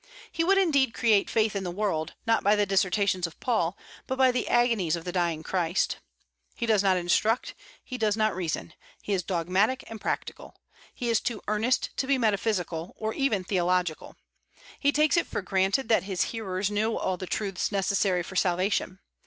He 0.31 0.43
would 0.43 0.57
indeed 0.57 0.95
create 0.95 1.29
faith 1.29 1.55
in 1.55 1.63
the 1.63 1.69
world, 1.69 2.15
not 2.25 2.43
by 2.43 2.55
the 2.55 2.65
dissertations 2.65 3.27
of 3.27 3.39
Paul, 3.39 3.77
but 4.07 4.15
by 4.17 4.31
the 4.31 4.47
agonies 4.49 4.95
of 4.95 5.05
the 5.05 5.11
dying 5.11 5.43
Christ. 5.43 5.97
He 6.55 6.65
does 6.65 6.81
not 6.81 6.97
instruct; 6.97 7.53
he 7.83 7.99
does 7.99 8.17
not 8.17 8.35
reason. 8.35 8.73
He 9.03 9.13
is 9.13 9.21
dogmatic 9.21 9.83
and 9.85 10.01
practical. 10.01 10.55
He 10.91 11.09
is 11.11 11.19
too 11.19 11.43
earnest 11.47 11.91
to 11.97 12.07
be 12.07 12.17
metaphysical, 12.17 12.95
or 12.97 13.13
even 13.13 13.43
theological. 13.43 14.15
He 14.79 14.91
takes 14.91 15.17
it 15.17 15.27
for 15.27 15.43
granted 15.43 15.87
that 15.89 16.01
his 16.01 16.23
hearers 16.33 16.71
know 16.71 16.97
all 16.97 17.15
the 17.15 17.27
truths 17.27 17.71
necessary 17.71 18.23
for 18.23 18.35
salvation. 18.35 18.97